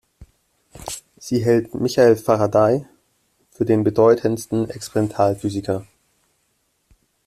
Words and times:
Sie 1.19 1.45
hält 1.45 1.75
Michael 1.75 2.15
Faraday 2.15 2.87
für 3.51 3.65
den 3.65 3.83
bedeutendsten 3.83 4.67
Experimentalphysiker. 4.67 5.85